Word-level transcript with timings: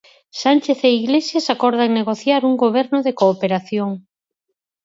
Sánchez 0.41 0.79
e 0.89 0.97
Iglesias 1.03 1.45
acordan 1.55 1.89
negociar 1.99 2.41
un 2.49 2.53
goberno 2.63 2.99
de 3.05 3.15
cooperación. 3.21 3.89